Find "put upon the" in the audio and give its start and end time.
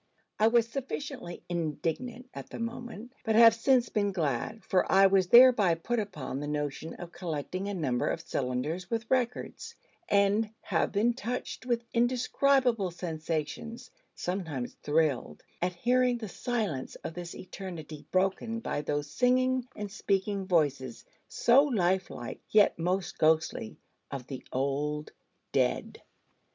5.75-6.47